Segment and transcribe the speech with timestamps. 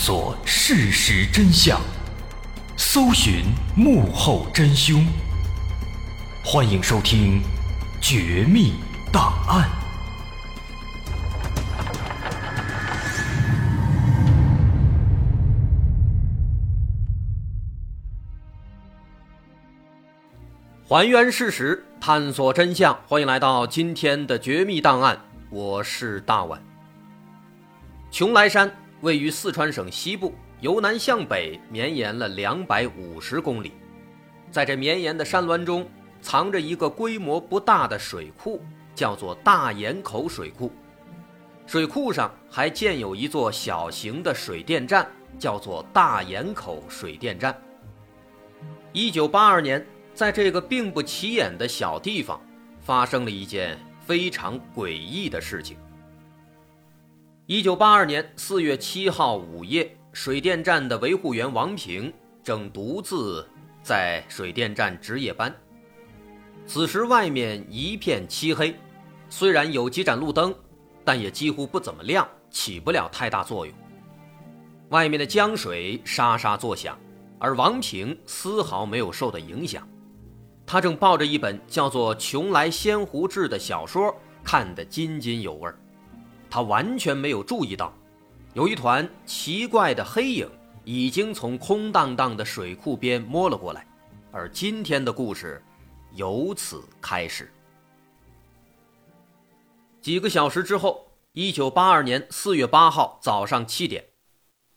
[0.00, 1.80] 索事实真相，
[2.76, 5.04] 搜寻幕后真凶。
[6.44, 7.42] 欢迎收听
[8.00, 8.74] 《绝密
[9.12, 9.68] 档案》，
[20.88, 22.96] 还原事实，探索真相。
[23.08, 25.16] 欢迎来到今天的《绝密档案》，
[25.50, 26.62] 我是大碗。
[28.12, 33.72] 邛崃山位于四川省西部，由南向北绵延了两百五十公里。
[34.50, 35.88] 在这绵延的山峦中，
[36.20, 38.60] 藏着一个规模不大的水库，
[38.94, 40.72] 叫做大岩口水库。
[41.64, 47.56] 水库上还建有一座小型的水电站，叫做大岩口水电站。
[48.92, 52.40] 一九八二年，在这个并不起眼的小地方，
[52.80, 55.76] 发生了一件非常诡异的事情。
[57.50, 62.12] 一九八二年四月七号午夜，水电站的维护员王平
[62.44, 63.48] 正独自
[63.82, 65.50] 在水电站值夜班。
[66.66, 68.76] 此时外面一片漆黑，
[69.30, 70.54] 虽然有几盏路灯，
[71.06, 73.74] 但也几乎不怎么亮，起不了太大作用。
[74.90, 76.98] 外面的江水沙沙作响，
[77.38, 79.88] 而王平丝毫没有受到影响。
[80.66, 85.78] 他正抱着一本叫做《邛崃仙湖志》的小说，看得津津有味儿。
[86.50, 87.92] 他完全没有注意到，
[88.54, 90.48] 有一团奇怪的黑影
[90.84, 93.86] 已经从空荡荡的水库边摸了过来，
[94.32, 95.62] 而今天的故事
[96.14, 97.52] 由此开始。
[100.00, 104.06] 几个小时之后，一九八二年四月八号早上七点，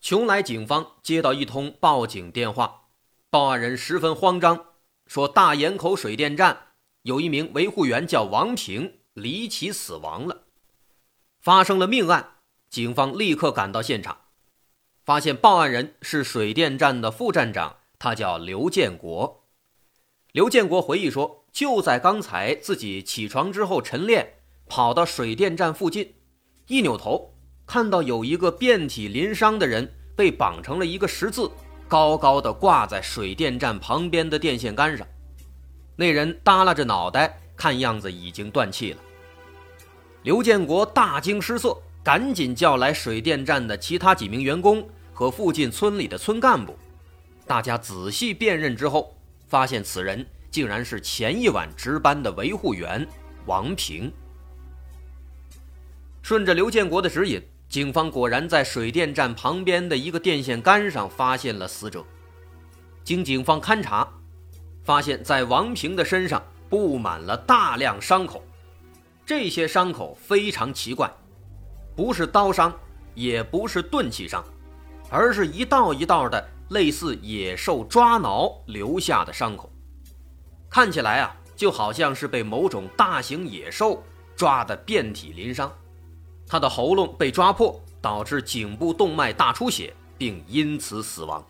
[0.01, 2.88] 邛崃警方接到一通报警电话，
[3.29, 4.66] 报案人十分慌张，
[5.07, 6.57] 说大岩口水电站
[7.03, 10.44] 有一名维护员叫王平离奇死亡了。
[11.41, 12.34] 发生了命案，
[12.69, 14.16] 警方立刻赶到现场，
[15.03, 19.47] 发现报案人是水电站的副站长，他叫刘建国。
[20.34, 24.35] 刘建国回忆说，就在刚才，自己起床之后晨练，
[24.68, 26.13] 跑到水电站附近，
[26.68, 27.34] 一扭头
[27.66, 31.50] 看到有一个遍体鳞伤的人被绑成了一个十字，
[31.88, 35.07] 高高的挂在水电站旁边的电线杆上，
[35.96, 39.01] 那人耷拉着脑袋，看样子已经断气了。
[40.23, 46.77] 刘建国大惊失色，赶紧叫来水电站的其他几名员工和附近村里的村干部。
[47.47, 49.15] 大家仔细辨认之后，
[49.47, 53.05] 发现此人竟然是前一晚值班的维护员
[53.47, 54.11] 王平。
[56.21, 62.05] 顺着刘建国的指引，警方果然在水电站旁边的一个电线杆上发现了死者。
[63.03, 64.07] 经警方勘查，
[64.83, 68.43] 发现在王平的身上布满了大量伤口。
[69.31, 71.09] 这些伤口非常奇怪，
[71.96, 72.78] 不是刀伤，
[73.16, 74.44] 也不是钝器伤，
[75.09, 79.72] 而是一道一道的类似野兽抓挠留下的伤口，
[80.69, 84.03] 看起来啊，就好像是被某种大型野兽
[84.36, 85.72] 抓得遍体鳞伤。
[86.46, 91.42] 他的喉咙被抓破，导致颈部动脉大出血，并因此死亡。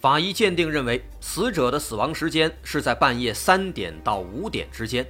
[0.00, 5.04] 法医鉴定认为，死者的死亡时间是在半夜三点到五点之间。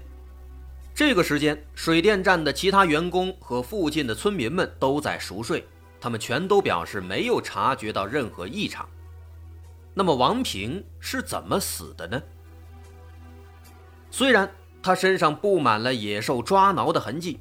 [0.99, 5.65] 这个时间，水电站的其他员工和附近的村民们都在熟睡，
[6.01, 8.85] 他们全都表示没有察觉到任何异常。
[9.95, 12.21] 那么，王平是怎么死的呢？
[14.11, 14.51] 虽然
[14.83, 17.39] 他身上布满了野兽抓挠的痕迹，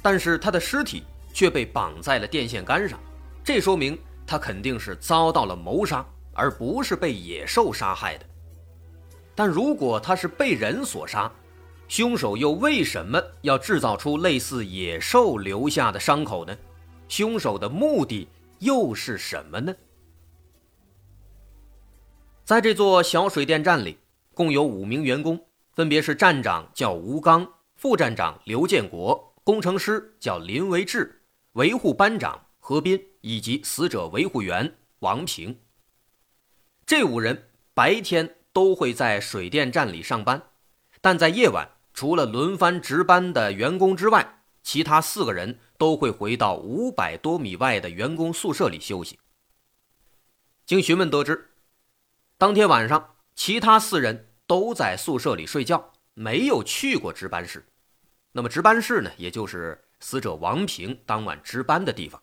[0.00, 1.04] 但是他的尸体
[1.34, 2.98] 却被绑在了电线杆上，
[3.44, 6.02] 这说明他肯定是遭到了谋杀，
[6.32, 8.24] 而不是被野兽杀害的。
[9.34, 11.30] 但如果他是被人所杀，
[11.92, 16.56] 凶手又为什么要制造出类似野兽留下的伤口呢？
[17.06, 18.26] 凶手的目的
[18.60, 19.76] 又是什么呢？
[22.44, 23.98] 在这座小水电站里，
[24.32, 25.38] 共有五名员工，
[25.74, 27.46] 分别是站长叫吴刚，
[27.76, 31.20] 副站长刘建国，工程师叫林维志，
[31.52, 35.58] 维护班长何斌，以及死者维护员王平。
[36.86, 40.42] 这五人白天都会在水电站里上班，
[41.02, 41.68] 但在夜晚。
[41.94, 49.18] 除了轮番值班的员工之外，其他四个人都会回到五百多米外的员工宿舍里休息。
[50.64, 51.50] 经询问得知，
[52.38, 57.66] 当天晚上其他四人都在宿舍里睡觉，没有去过值班室。
[58.32, 62.22] 那么值班室呢，也就是死者王平当晚值班的地方。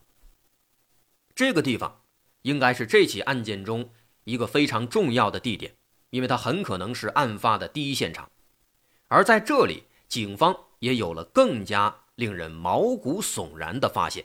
[1.35, 2.01] 这个地方
[2.41, 3.91] 应该是这起案件中
[4.23, 5.75] 一个非常重要的地点，
[6.09, 8.31] 因为它很可能是案发的第一现场。
[9.09, 14.23] 而在这里，警方也有了更加令人毛骨悚然的发现。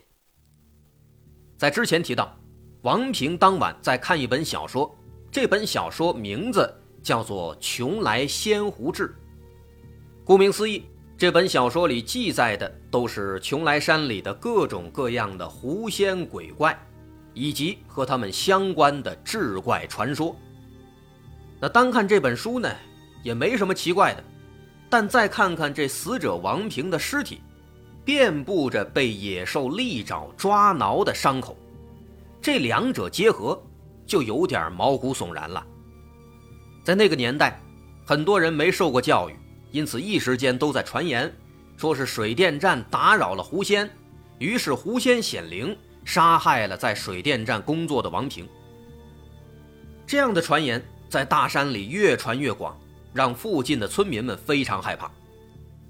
[1.56, 2.36] 在之前提到，
[2.82, 4.94] 王平当晚在看一本小说，
[5.32, 6.72] 这本小说名字
[7.02, 9.08] 叫做《邛崃仙湖志》。
[10.22, 10.84] 顾名思义，
[11.16, 16.78] 这本小说里记载的都是邛崃山里的各种各样的狐仙鬼怪，
[17.32, 20.36] 以及和他们相关的志怪传说。
[21.58, 22.70] 那单看这本书呢，
[23.22, 24.24] 也没什么奇怪的，
[24.94, 27.40] 但再看看这死者王平的尸体，
[28.04, 31.56] 遍布着被野兽利爪抓挠的伤口，
[32.40, 33.60] 这两者结合，
[34.06, 35.66] 就有点毛骨悚然了。
[36.84, 37.60] 在那个年代，
[38.06, 39.34] 很多人没受过教育。
[39.72, 41.28] 因此，一时间都在传言，
[41.76, 43.90] 说是水电站打扰了狐仙，
[44.38, 48.48] 于是狐仙显灵，杀害了在水电站工作的王平。
[50.06, 52.78] 这样的传言在大山里越传越广，
[53.14, 55.10] 让附近的村民们非常害怕，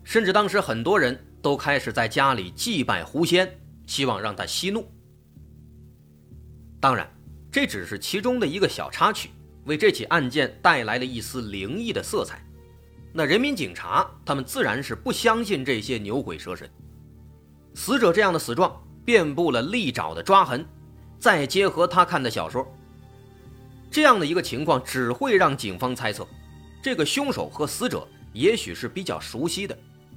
[0.05, 4.87] 甚至当时很多人都开始在家里祭拜狐仙，希望让他息怒。
[6.79, 7.11] 当然，
[7.51, 9.31] 这只是其中的一个小插曲，
[9.65, 12.45] 为这起案件带来了一丝灵异的色彩。
[13.11, 16.69] 那人民警察他们自然是不相信这些牛鬼蛇神。
[17.75, 20.67] 死者这样的死状遍布了利爪的抓痕，
[21.19, 22.67] 再结合他看的小说，
[23.91, 26.27] 这样的一个情况只会让警方猜测，
[26.85, 29.75] 这个凶手和死者也许是比较熟悉的，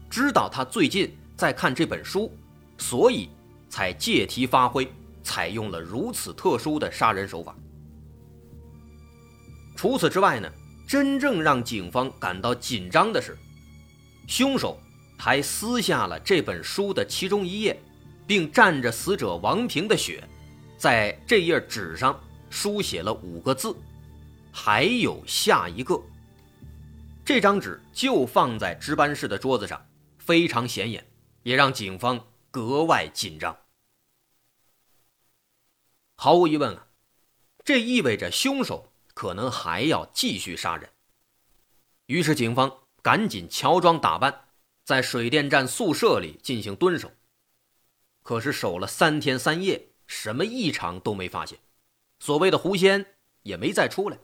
[0.09, 2.29] 知道他最近在看这本书，
[2.77, 3.29] 所以
[3.69, 4.85] 才借题发挥，
[5.23, 7.55] 采用了如此特殊的杀人手法。
[9.77, 10.51] 除此之外呢？
[10.85, 13.37] 真正让警方感到紧张的是，
[14.27, 14.77] 凶手
[15.17, 17.81] 还撕下了这本书的其中一页，
[18.25, 20.21] 并蘸着死者王平的血，
[20.77, 22.19] 在这页纸上
[22.49, 23.73] 书写了五个字
[24.51, 25.97] ：“还有下一个。”
[27.27, 29.85] 这张纸就放在值班室的桌子上，
[30.17, 31.05] 非常显眼，
[31.43, 33.65] 也让警方格外紧张。
[36.15, 36.87] 毫无疑问啊，
[37.65, 38.93] 这意味着凶手。
[39.13, 40.89] 可能还要继续杀人，
[42.05, 44.49] 于是警方赶紧乔装打扮，
[44.85, 47.11] 在水电站宿舍里进行蹲守。
[48.21, 51.57] 可是守了三天三夜，什么异常都没发现，
[52.19, 54.19] 所谓的狐仙也没再出来。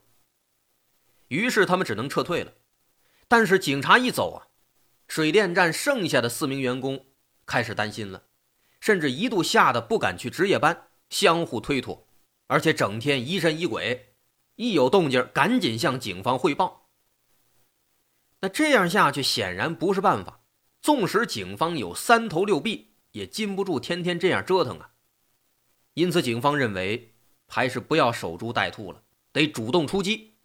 [1.29, 2.53] 于是他们只能撤退了。
[3.27, 4.47] 但是警察一走啊，
[5.07, 7.07] 水电站剩下的四名员工
[7.45, 8.23] 开始担心了，
[8.79, 12.07] 甚至一度吓得不敢去值夜班，相互推脱，
[12.47, 14.15] 而且整天疑神疑鬼。
[14.55, 16.89] 一有动静，赶紧向警方汇报。
[18.41, 20.41] 那这样下去显然不是办法。
[20.81, 24.91] 纵使警方有三头六臂，也禁不住天天这样折腾啊。
[25.93, 27.15] 因此，警方认为
[27.47, 30.35] 还是不要守株待兔了，得主动出击。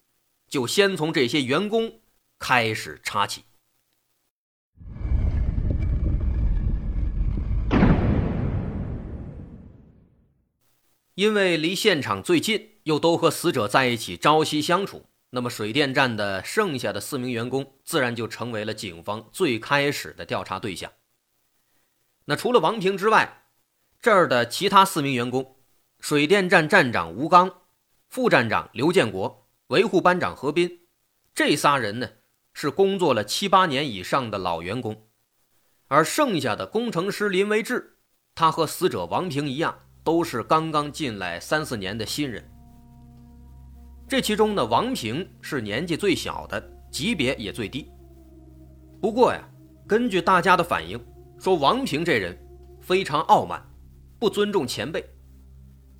[0.47, 1.99] 就先从这些员工
[2.39, 3.43] 开始查起，
[11.13, 12.67] 因为离现场最近。
[12.83, 20.91] 又都和死者在一起朝夕相处，那么水电站的剩下的四名员工自然就成为了警方最开始的调查对象。
[22.25, 23.43] 那除了王平之外，
[24.01, 25.57] 这儿的其他四名员工，
[25.99, 27.61] 水电站站长吴刚、
[28.07, 30.87] 副站长刘建国、维护班长何斌，
[31.35, 32.09] 这仨人呢
[32.61, 34.93] 是工作了七八年以上的老员工，
[35.87, 37.95] 而剩下的工程师林维志，
[38.35, 39.73] 他和死者王平一样，
[40.03, 42.43] 都是刚刚进来三四年的新人。
[44.09, 46.61] 这其中呢，王平是年纪最小的，
[46.91, 47.89] 级别也最低。
[48.99, 49.41] 不过呀，
[49.87, 50.99] 根据大家的反应，
[51.39, 52.37] 说王平这人
[52.81, 53.65] 非常傲慢，
[54.19, 55.01] 不尊重前辈。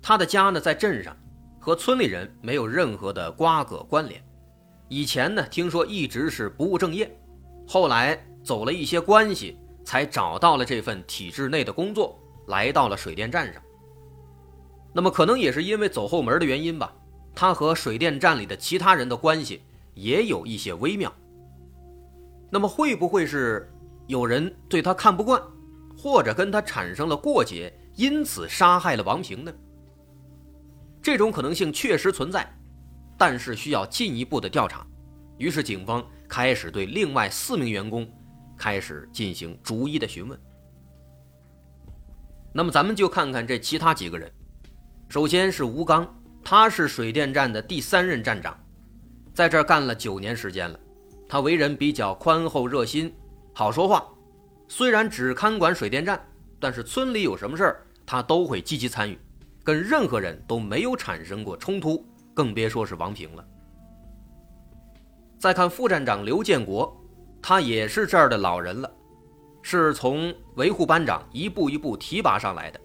[0.02, 1.16] 他的家呢在镇上，
[1.58, 4.22] 和村里人没有任何的瓜葛关联。
[4.90, 7.08] 以前呢，听说一直是不务正业，
[7.64, 12.18] 后来走了一些关系，才找到了这份体制内的工作，
[12.48, 13.62] 来到了水电站上。
[14.92, 16.92] 那么可能也是因为走后门的原因吧。
[17.32, 19.62] 他和水电站里的其他人的关系
[19.94, 21.10] 也有一些微妙。
[22.50, 23.72] 那么会不会是
[24.08, 25.40] 有人对他看不惯，
[25.96, 29.54] 或者跟他产生了过节，因此杀害了王平呢？
[31.00, 32.52] 这种可能性确实存在，
[33.20, 34.86] 但是需要进一步的调查。
[35.36, 38.10] 于是警方开始对另外四名员工
[38.56, 40.40] 开始进行逐一的询问。
[42.50, 44.32] 那么咱们就看看这其他几个人，
[45.10, 46.16] 首先是吴刚。
[46.42, 48.58] 他是水电站的第三任站长，
[49.34, 50.80] 在这儿干了九年时间了。
[51.28, 53.14] 他为人比较宽厚热心，
[53.52, 54.08] 好说话。
[54.66, 56.18] 虽然只看管水电站，
[56.58, 59.18] 但是村里有什么事儿，他都会积极参与，
[59.62, 62.02] 跟任何人都没有产生过冲突，
[62.40, 63.44] 更别说是王平了。
[65.38, 66.90] 再看副站长刘建国，
[67.42, 68.90] 他也是这儿的老人了，
[69.60, 72.80] 是从维护班长一步一步提拔上来的。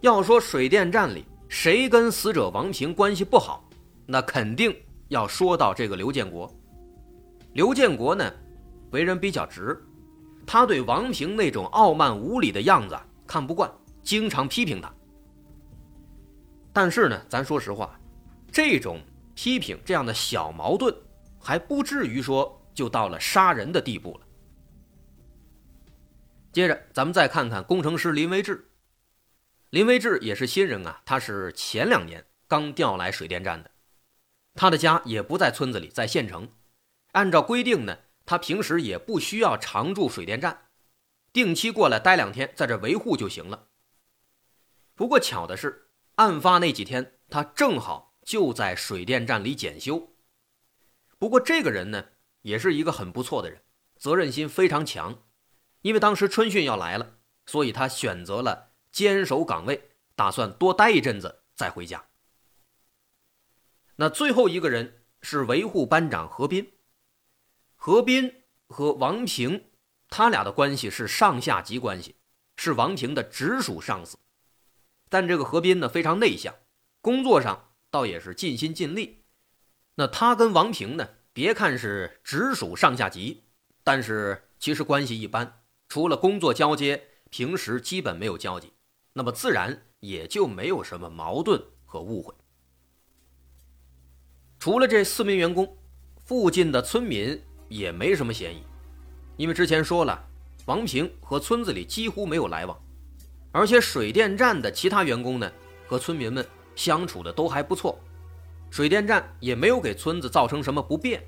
[0.00, 3.62] 要说水电站里谁跟死者王平关系不好，
[4.06, 4.74] 那肯定
[5.08, 6.50] 要说到这个刘建国。
[7.52, 8.32] 刘建国呢，
[8.90, 9.78] 为人比较直，
[10.46, 13.70] 他对王平那种傲慢无礼的样子看不惯，
[14.02, 14.90] 经常批评他。
[16.72, 17.96] 但是呢，咱说实话，
[18.54, 19.02] 这种
[19.34, 20.94] 批评这样的小矛盾，
[21.40, 24.26] 还不至于说就到了杀人的地步了。
[26.52, 28.70] 接着，咱们再看看工程师林维志。
[29.70, 33.72] 林维志也是新人啊，他是前两年刚调来水电站的，
[34.54, 36.48] 他的家也不在村子里，在县城。
[37.10, 40.66] 按照规定呢，他平时也不需要常住水电站，
[41.32, 43.66] 定期过来待两天，在这维护就行了。
[44.94, 50.14] 不过巧的是，案发那几天他正好就在水电站里检修。
[51.18, 52.06] 不过这个人呢，
[52.42, 53.62] 也是一个很不错的人，
[53.96, 55.22] 责任心非常强。
[55.82, 62.06] 因为当时春训要来了，所以他选择了坚守岗位，打算多待一阵子再回家。
[63.96, 66.72] 那最后一个人是维护班长何斌。
[67.76, 69.70] 何斌和王平，
[70.08, 72.16] 他俩的关系是上下级关系，
[72.56, 74.18] 是王平的直属上司。
[75.10, 76.54] 但这个何斌呢非常内向，
[77.00, 79.22] 工作上倒也是尽心尽力。
[79.94, 83.44] 那他跟王平呢，别看是直属上下级，
[83.84, 85.60] 但是其实关系一般。
[85.88, 88.72] 除了工作交接，平时基本没有交集，
[89.12, 92.34] 那么自然也就没有什么矛盾和误会。
[94.58, 95.78] 除了这四名员工，
[96.24, 98.64] 附近的村民也没什么嫌疑，
[99.36, 100.20] 因为之前说了，
[100.66, 102.76] 王平和村子里几乎没有来往，
[103.52, 105.52] 而且水电站的其他员工呢，
[105.86, 106.44] 和村民们
[106.76, 107.98] 相处的都还不错，
[108.70, 111.22] 水电站也没有给村子造成什么不便，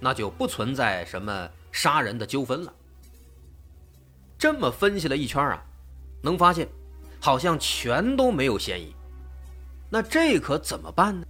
[0.00, 2.72] 那就不存在什么杀人的纠纷了。
[4.38, 5.64] 这么分析了一圈啊，
[6.22, 6.68] 能发现，
[7.20, 8.94] 好像全都没有嫌疑。
[9.88, 11.26] 那这可怎么办呢？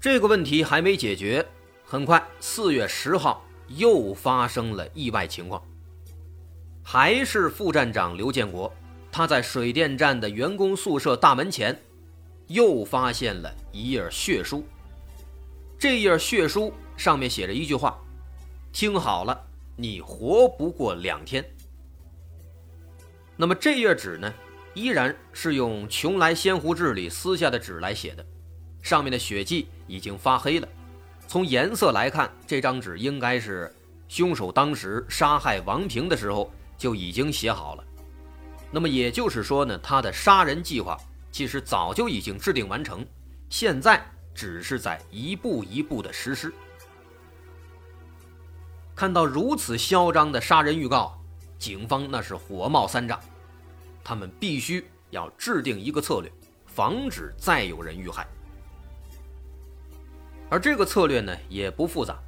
[0.00, 1.44] 这个问题还没解决，
[1.84, 5.62] 很快四月十号又发生了意外情况。
[6.82, 8.72] 还是副站长刘建国，
[9.16, 11.74] 他在水电站的员工宿舍大门前，
[12.48, 14.62] 又发现了一页血书。
[15.78, 17.98] 这页血书上面写着一句话
[18.74, 19.42] ：“听好了。”
[19.74, 21.42] 你活不过两天。
[23.38, 24.30] 那么这页纸呢，
[24.74, 28.26] 依然是用邛崃仙湖志里撕下的纸来写的，
[28.82, 30.68] 上面的血迹已经发黑了。
[31.26, 33.74] 从颜色来看，这张纸应该是
[34.08, 37.84] 凶手当时杀害王平的时候就已经写好了。
[38.70, 40.98] 那么也就是说呢，他的杀人计划
[41.30, 43.06] 其实早就已经制定完成，
[43.48, 44.04] 现在
[44.34, 46.52] 只是在一步一步的实施。
[48.94, 51.18] 看到如此嚣张的杀人预告，
[51.58, 53.20] 警方那是火冒三丈，
[54.02, 56.32] 他们必须要制定一个策略，
[56.66, 58.26] 防止再有人遇害。
[60.48, 62.18] 而这个策略呢也不复杂，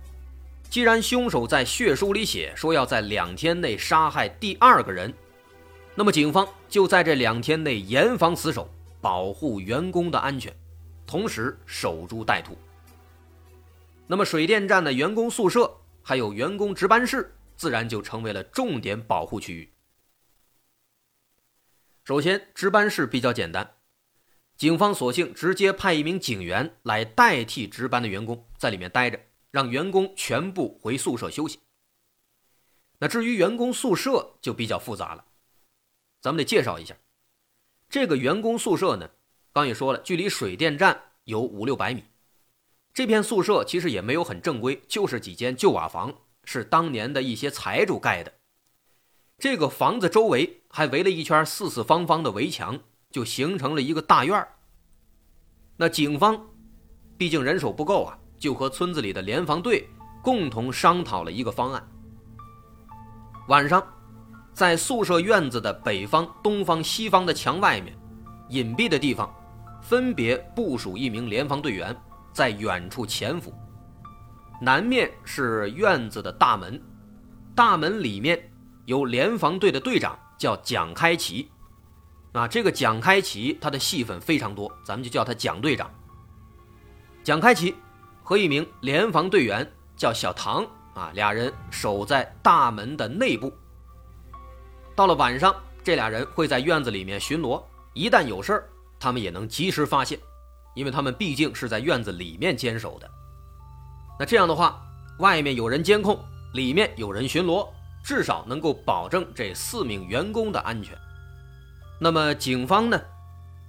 [0.68, 5.12] 既然凶手在血书里写说要在两天内杀害第二个人，
[5.98, 10.56] 那么警方就在这两天内严防死守，保护员工的安全，
[11.04, 12.56] 同时守株待兔。
[14.06, 15.76] 那么水电站的员工宿舍。
[16.00, 19.70] 还有员工值班室，自然就成为了重点保护区域。
[22.04, 23.74] 首先，值班室比较简单，
[24.56, 31.58] 警方索性直接派一名警员来代替值班的员工在里面待着，让员工全部回宿舍休息。
[33.00, 35.26] 那至于员工宿舍就比较复杂了，
[36.20, 36.96] 咱们得介绍一下，
[37.88, 39.08] 这个员工宿舍呢，
[39.52, 42.04] 刚也说了，距离水电站有五六百米。
[42.92, 46.12] 这片宿舍其实也没有很正规，就是几间旧瓦房，
[46.44, 48.34] 是当年的一些财主盖的。
[49.38, 54.48] 这个房子周围还围了一圈四四方方的围墙，就形成了一个大院。
[55.76, 56.48] 那警方
[57.16, 59.88] 毕竟人手不够啊，就和村子里的联防队
[60.24, 61.88] 共同商讨了一个方案。
[63.46, 63.86] 晚上，
[64.58, 67.96] 在宿舍院子的北方、东方、西方的墙外面，
[68.48, 69.32] 隐蔽的地方，
[69.80, 71.96] 分别部署一名联防队员。
[72.32, 73.54] 在远处潜伏，
[74.60, 76.80] 南面是院子的大门，
[77.54, 78.50] 大门里面
[78.86, 81.48] 有联防队的队长叫蒋开奇，
[82.32, 85.88] 啊，这个蒋开奇他的戏份非常多，咱们就叫他蒋队长。
[87.22, 87.76] 蒋开奇
[88.24, 93.52] 和一名联防队员叫小唐，啊，俩人守在大门的内部。
[94.98, 97.62] 到了晚上，这俩人会在院子里面巡逻，
[97.94, 100.18] 一旦有事儿，他们也能及时发现。
[100.74, 103.08] 因为他们毕竟是在院子里面坚守的，
[104.18, 104.84] 那这样的话，
[105.20, 106.18] 外面有人监控，
[106.52, 107.68] 里面有人巡逻，
[108.02, 110.98] 至少能够保证这四名员工的安全。
[112.00, 113.00] 那么警方呢？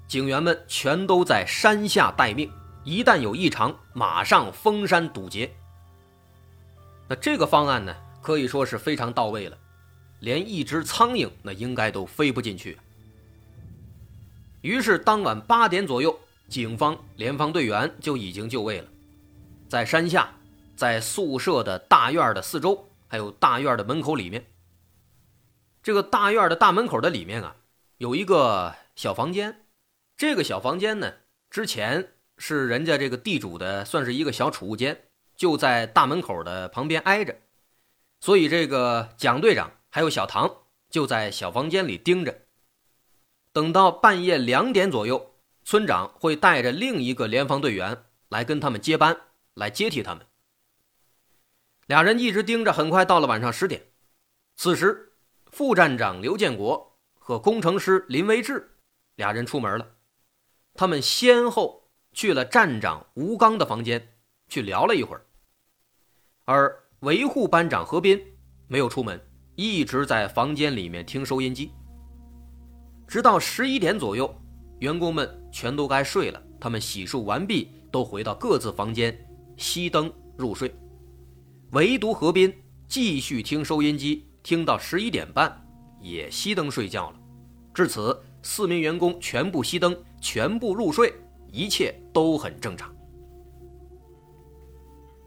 [0.07, 2.51] 警员们全都在山下待命，
[2.83, 5.55] 一旦有异常，马上封山堵截。
[7.07, 9.55] 那这个方案呢，可以说是非常到位了，
[10.19, 12.77] 连一只苍蝇那应该都飞不进去。
[14.61, 18.88] 于是当晚八点左右，警方联防队员就已经就位了，
[19.69, 20.33] 在山下，
[20.75, 24.45] 在宿舍的大院的四周，还有大院的门口里面。
[25.81, 27.55] 这个大院的大门口的里面啊，
[27.97, 29.65] 有一个小房间，
[30.17, 31.13] 这个小房间呢，
[31.49, 35.05] 之前是人家这个地主的，算是一个小储物间。
[35.38, 37.38] 就在大门口的旁边挨着，
[38.19, 42.46] 所以这个蒋队长还有小唐就在小房间里盯着。
[43.51, 49.19] 等到半夜两点左右，村长会带着另一个联防队员来跟他们接班，
[49.55, 50.25] 来接替他们。
[51.88, 53.88] 俩人一直盯着，很快到了晚上十点。
[54.55, 55.13] 此时，
[55.48, 58.77] 副站长刘建国和工程师林维志
[59.15, 59.96] 俩人出门了，
[60.75, 64.15] 他们先后去了站长吴刚的房间
[64.48, 65.25] 去聊了一会儿。
[66.46, 69.19] 而维护班长何斌没有出门，
[69.59, 71.69] 一直在房间里面听收音机。
[73.05, 74.33] 直到十一点左右，
[74.79, 79.13] 员工们全都该睡了，他们洗漱完毕，都回到各自房间，
[79.57, 80.73] 熄灯入睡。
[81.71, 82.53] 唯独何斌
[82.87, 85.61] 继续听收音机，听到十一点半，
[85.99, 87.19] 也熄灯睡觉了。
[87.73, 91.13] 至此，四名员工全部熄灯，全部入睡，
[91.51, 92.95] 一切都很正常。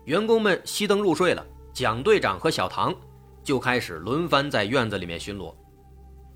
[0.07, 2.95] 员工们熄灯入睡了，蒋队长和小唐
[3.43, 5.55] 就开始轮番在院子里面巡逻，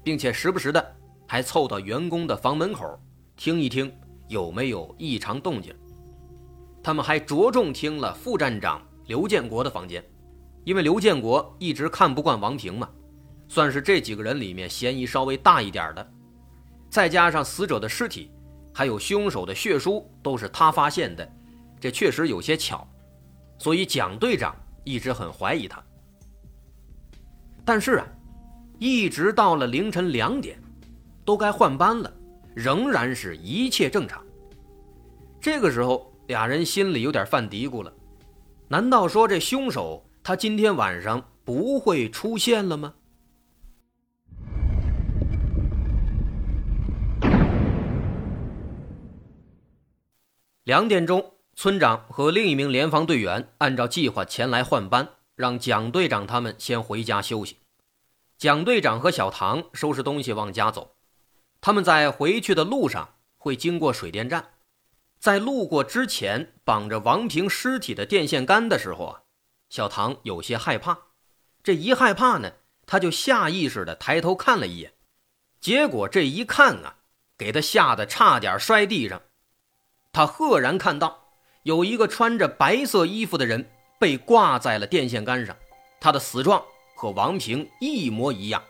[0.02, 2.98] 并且时不时的还凑到员工的房门口
[3.36, 3.92] 听一听
[4.28, 5.74] 有没有异常动静。
[6.82, 10.04] 他们还着重听了副站长刘建国的房间，
[10.64, 12.88] 因为刘建国一直看不惯王平嘛，
[13.48, 16.12] 算是这几个人里面嫌疑稍微大一点的。
[16.88, 18.30] 再加上死者的尸体，
[18.72, 21.28] 还有凶手的血书都是他发现的，
[21.80, 22.86] 这确实有些巧。
[23.58, 24.54] 所以蒋队长
[24.84, 25.82] 一直很怀疑他，
[27.66, 28.06] 但是啊，
[28.78, 30.56] 一直到了凌晨两点，
[31.24, 32.12] 都该换班了，
[32.54, 34.24] 仍然是一切正常。
[35.40, 37.92] 这个时候，俩人心里有点犯嘀咕了：
[38.68, 42.94] 难道说这凶手他今天晚上不会出现了吗？
[50.62, 51.32] 两点钟。
[51.58, 57.58] 村长和另一名联防队员按照计划前来换班，让蒋队长他们先回家休息。
[58.36, 60.96] 蒋队长和小唐收拾东西往家走。
[61.60, 64.54] 他们在回去的路上会经过水电站，
[65.20, 69.22] 在路过之前绑着王平尸体的电线杆的时候啊，
[69.68, 70.98] 小唐有些害怕。
[71.62, 72.54] 这一害怕呢，
[72.86, 74.94] 他就下意识的抬头看了一眼，
[75.60, 76.96] 结果这一看啊，
[77.38, 79.22] 给他吓得差点摔地上。
[80.12, 81.24] 他赫然看到。
[81.66, 85.56] 有一个穿着白色衣服的人被挂在了电线杆上，
[86.00, 86.62] 他的死状
[86.94, 88.62] 和王平一模一样。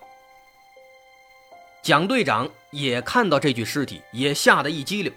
[1.83, 5.13] 蒋队长也看到这具尸体，也吓得一激灵，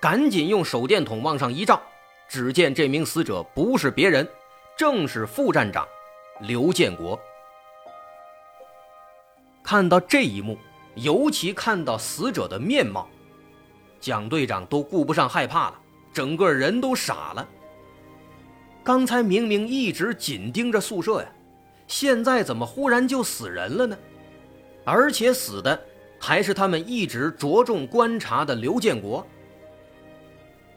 [0.00, 1.80] 赶紧用手电筒往上一照，
[2.28, 4.28] 只见这名死者不是别人，
[4.76, 5.86] 正是副站长
[6.40, 7.18] 刘建国。
[9.62, 10.58] 看到这一幕，
[10.94, 13.08] 尤其看到死者的面貌，
[14.00, 15.80] 蒋队长都顾不上害怕了。
[16.12, 17.48] 整个人都傻了。
[18.82, 21.28] 刚才明明一直紧盯着宿舍呀，
[21.86, 23.96] 现在怎么忽然就死人了呢？
[24.84, 25.78] 而且死的
[26.18, 29.26] 还是他们一直着重观察的刘建国。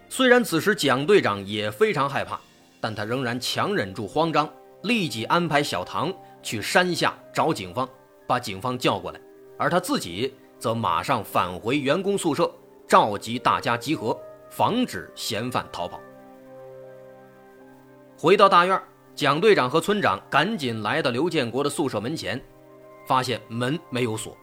[0.10, 2.40] 虽然此时蒋队长也非常害怕，
[2.80, 4.48] 但他仍然强忍住慌张，
[4.84, 7.90] 立即安排小唐去山下找警方，
[8.28, 9.20] 把警方叫过来，
[9.58, 12.54] 而他自己则马上返回员工宿舍，
[12.88, 14.18] 召集大家集合。
[14.50, 16.00] 防止嫌犯逃跑。
[18.24, 18.82] 回到大院，
[19.14, 22.42] 蒋队长和村长赶紧来到刘建国的宿舍门前，
[23.06, 24.38] 发现门没有锁，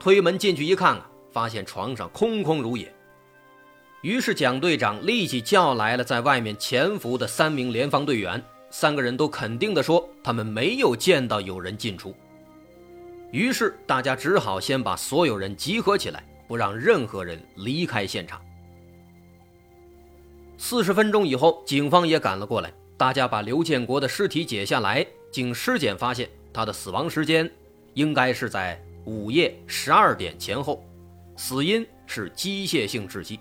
[0.00, 0.98] 推门进去一看，
[1.30, 2.90] 发现床上空空如也。
[4.00, 12.14] 于是蒋队长立即叫来了在外面潜伏的三名联防队员，三个人都肯定地说他们没有见到有人进出。
[13.32, 18.40] 于是大家只好先把所有人集合起来，不让任何人离开现场。
[20.56, 22.72] 四十分钟以后，警方也赶了过来。
[23.04, 27.52] 大家把刘建国的尸体解下来，经尸检发现，他的死亡时间
[27.92, 30.82] 应该是在午夜十二点前后，
[31.36, 33.38] 死因是机械性窒息，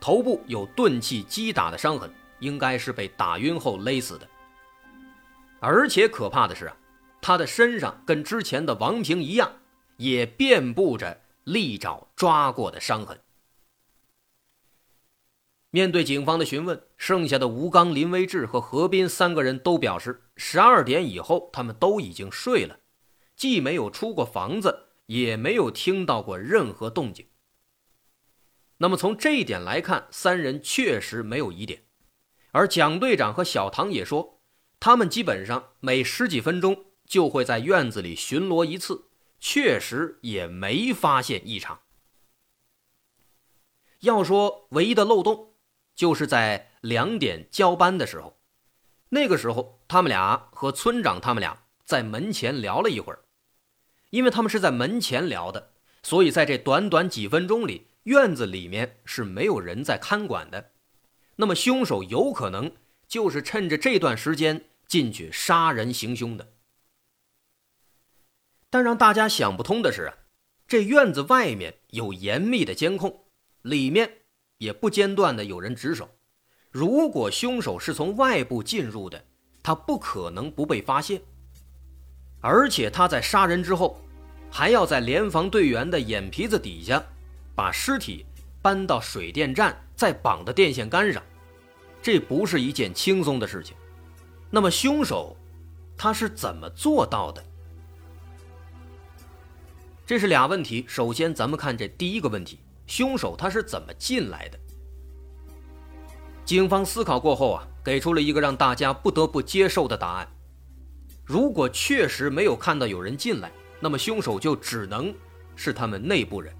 [0.00, 4.28] 头部有钝器击打的伤痕，应该是被打晕后勒死的。
[5.58, 6.76] 而且可怕的是啊，
[7.20, 9.50] 他的身上跟之前的王平一样，
[9.96, 13.18] 也遍布着利爪抓过的伤痕。
[15.74, 22.80] 面对警方的询问，剩下的吴刚、林威志和何斌三个人都表示，十二点以后他们都已经睡了，
[23.34, 27.26] 既没有出过房子，也没有听到过任何动静。
[28.76, 31.84] 那么从这一点来看，三人确实没有疑点。
[32.50, 34.42] 而蒋队长和小唐也说，
[34.78, 39.08] 他们基本上每十几分钟就会在院子里巡逻一次，
[39.40, 41.80] 确实也没发现异常。
[44.00, 45.51] 要说唯一的漏洞。
[46.02, 48.36] 就是在两点交班的时候，
[49.10, 53.20] 那个时候他们俩和村长他们俩在门前聊了一会儿，
[54.10, 60.72] 因为他们是在门前聊的，所以在这短短几分钟里，院子里面是没有人在看管的。
[61.36, 62.72] 那么凶手有可能
[63.06, 66.54] 就是趁着这段时间进去杀人行凶的。
[68.68, 70.14] 但让大家想不通的是啊，
[70.66, 73.26] 这院子外面有严密的监控，
[73.62, 74.21] 里面。
[74.62, 76.08] 也不间断的有人值守。
[76.70, 79.24] 如果凶手是从外部进入的，
[79.60, 81.20] 他不可能不被发现。
[82.40, 84.00] 而且他在杀人之后，
[84.48, 87.04] 还要在联防队员的眼皮子底下，
[87.56, 88.24] 把尸体
[88.62, 91.20] 搬到水电站，再绑到电线杆上，
[92.00, 93.76] 这不是一件轻松的事情。
[94.48, 95.36] 那么凶手
[95.96, 97.44] 他是怎么做到的？
[100.06, 100.84] 这是俩问题。
[100.86, 102.60] 首先，咱们看这第一个问题。
[102.86, 104.58] 凶手他是怎么进来的？
[106.44, 110.28] 警方思考过后啊，给出了一个让大家不得不接受的答案：
[111.24, 115.14] 如果确实没有看到有人进来，那么凶手就只能
[115.54, 116.52] 是他们内部人。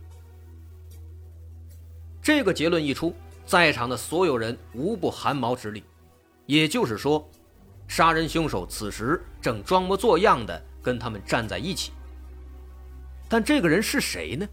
[2.23, 5.83] 这个结论一出，在场的所有人无不汗毛直立。
[6.47, 7.29] 也就是说，
[7.89, 11.93] 杀人凶手此时正装模作样的跟他们站在一起。
[13.29, 14.49] 但这个人是谁呢？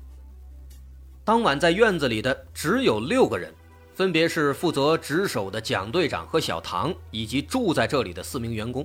[1.29, 3.53] 当晚在院子里的只有六个人，
[3.93, 8.83] 分别是负责值守的蒋队长和小唐，以及住在这里的四名员工。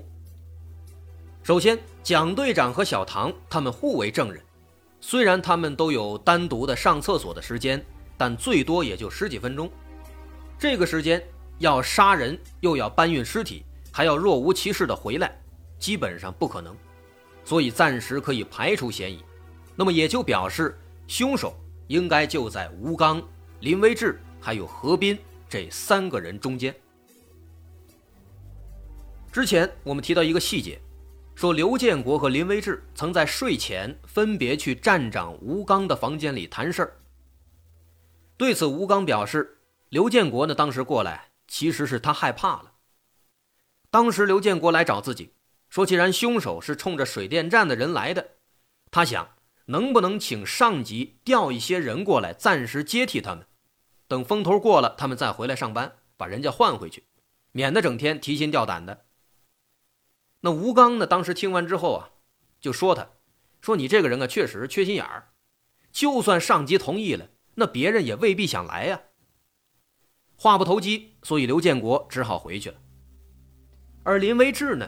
[1.43, 4.45] 首先，蒋队长和小唐他们互为证人，
[5.01, 7.83] 虽然他们都有单独的上厕所的时间，
[8.19, 9.71] 但最多也就十几分钟。
[10.59, 11.27] 这个时间
[11.61, 15.35] 要杀人，又要搬运尸体，还要若无其事的回来，
[15.79, 16.77] 基本上不可能，
[17.43, 19.25] 所以暂时可以排除嫌疑。
[19.75, 20.79] 那么也就表示
[21.09, 21.59] 凶手。
[21.87, 23.23] 应该就在吴刚、
[23.61, 25.19] 林维志还有何斌
[25.49, 26.75] 这三个人中间。
[29.31, 30.81] 之前我们提到一个细节，
[31.35, 36.97] 说刘建国和林维志曾在睡前分别去站长吴刚的房间里谈事儿。
[38.37, 42.73] 对此，吴刚表示，刘建国呢当时过来其实是他害怕了。
[43.91, 45.33] 当时刘建国来找自己，
[45.69, 48.37] 说既然凶手是冲着水电站的人来的，
[48.91, 49.29] 他想。
[49.67, 53.47] 能不能请上级调一些人过来，暂时接替他们，
[54.07, 57.05] 等风头过了，他们再回来上班，把人家换回去，
[57.53, 59.07] 免得整天提心吊胆的。
[60.41, 61.07] 那吴刚呢？
[61.07, 62.11] 当时听完之后啊，
[62.61, 63.09] 就说他，
[63.63, 65.33] 说你这个人啊，确实缺心眼儿，
[65.91, 69.01] 就算上级同意了，那别人也未必想来呀。
[70.37, 72.77] 话不投机，所以刘建国只好回去了。
[74.03, 74.87] 而林维志呢，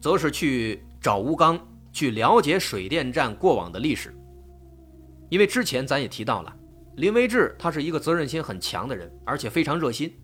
[0.00, 1.67] 则是去找吴刚。
[1.98, 4.14] 去了解水电站过往的历史，
[5.30, 6.56] 因为之前咱也提到了，
[6.94, 10.16] 林维志他是一个责任心很强的人，而且非常热心。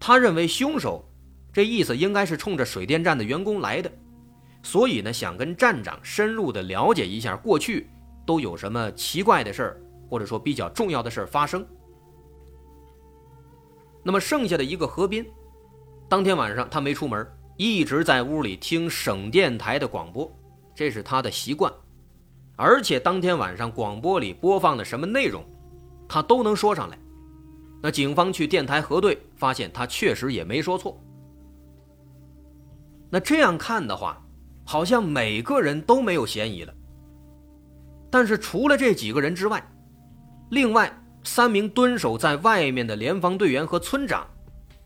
[0.00, 1.06] 他认为凶手
[1.52, 3.92] 这意思应该是冲着水电站的员工来的，
[4.62, 7.90] 所以呢想跟站长深入的了解一下过去
[8.24, 11.62] 都有什么奇怪的事儿，或者说比较重要的事儿发生。
[14.02, 15.26] 那么剩下的一个何斌，
[16.08, 17.26] 当天晚上他没出门，
[17.58, 20.34] 一直在屋里听省电台的广播。
[20.78, 21.72] 这是他的习惯，
[22.54, 25.44] 而且当天晚上广播里播放的什么内容，
[26.08, 26.96] 他都能说上来。
[27.82, 30.96] 那警方去电台核对，发现他确实也没说错。
[33.10, 34.24] 那这样看的话，
[34.64, 36.72] 好像每个人都没有嫌疑了。
[38.08, 39.60] 但是除了这几个人之外，
[40.50, 44.24] 另外三名蹲守在外面的联防队员和村长，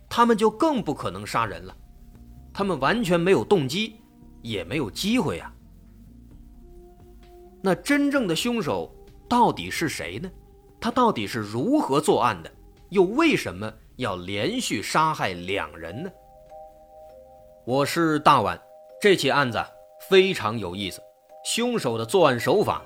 [0.09, 1.76] 他们就更不可能杀人了。
[2.50, 3.96] 他们完全没有动机，
[4.40, 5.52] 也没有机会呀。
[7.64, 8.92] 那真正的凶手
[9.29, 10.29] 到底是谁呢？
[10.81, 12.51] 他到底是如何作案的？
[12.88, 16.11] 又为什么要连续杀害两人呢？
[17.64, 18.61] 我是大碗，
[19.01, 19.64] 这起案子
[20.11, 21.01] 非常有意思，
[21.44, 22.83] 凶手的作案手法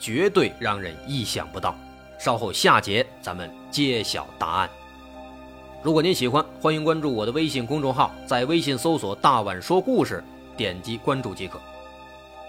[0.00, 1.76] 绝对让人意想不到。
[2.18, 4.68] 稍后下节咱们揭晓答案。
[5.82, 10.24] 如果您喜欢，欢迎关注我的微信公众号，在微信搜索“大碗说故事”，
[10.56, 11.60] 点击关注即可。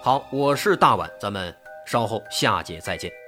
[0.02, 1.54] 好，我是大碗，咱们。
[1.88, 3.27] 稍后下节再见。